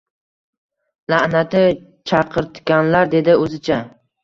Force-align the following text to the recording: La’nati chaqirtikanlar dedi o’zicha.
La’nati 1.15 1.61
chaqirtikanlar 2.13 3.15
dedi 3.15 3.39
o’zicha. 3.45 3.83